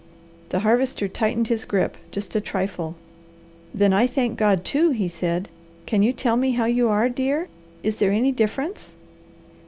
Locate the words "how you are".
6.53-7.07